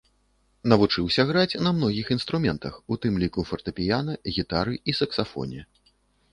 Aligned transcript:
Навучыўся 0.71 1.25
граць 1.31 1.59
на 1.67 1.73
многіх 1.81 2.09
інструментах, 2.17 2.73
у 2.95 2.99
тым 3.05 3.13
ліку 3.27 3.47
фартэпіяна, 3.53 4.19
гітары 4.39 4.75
і 4.89 5.01
саксафоне. 5.05 5.61